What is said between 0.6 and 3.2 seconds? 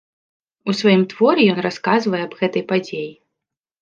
У сваім творы ён расказвае аб гэтай падзеі.